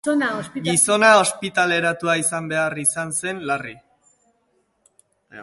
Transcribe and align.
Gizona 0.67 1.09
ospitaleratua 1.23 2.15
izan 2.21 2.47
behar 2.53 2.77
izan 2.85 3.13
zen, 3.21 3.45
larri. 3.51 3.77